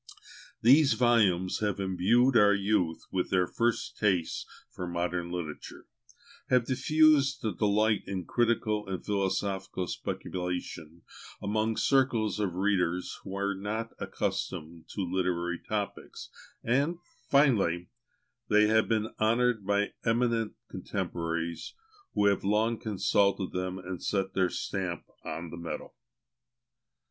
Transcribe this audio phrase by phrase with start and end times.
[0.63, 5.85] These volumes have imbued our youth with their first tastes for modern literature,
[6.49, 11.03] have diffused a delight in critical and philosophical speculation
[11.39, 16.29] among circles of readers who were not accustomed to literary topics;
[16.63, 16.97] and
[17.29, 17.87] finally,
[18.49, 21.75] they have been honoured by eminent contemporaries,
[22.15, 25.93] who have long consulted them and set their stamp on the metal.